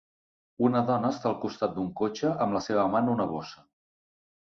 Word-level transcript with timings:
Una 0.67 0.79
dona 0.85 1.11
està 1.15 1.27
al 1.31 1.35
costat 1.43 1.75
d'un 1.75 1.91
cotxe 1.99 2.31
amb 2.47 2.57
la 2.57 2.61
seva 2.69 2.87
mà 2.95 3.03
en 3.05 3.13
una 3.17 3.29
bossa. 3.35 3.63